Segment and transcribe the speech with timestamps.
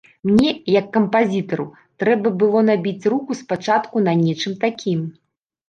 [0.27, 1.65] Мне, як кампазітару,
[2.05, 5.09] трэба было набіць руку спачатку на нечым такім.